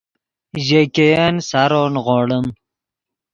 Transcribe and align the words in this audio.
ژے 0.65 0.81
ګئین 0.95 1.35
سارو 1.49 1.81
نیغوڑیم 1.93 2.45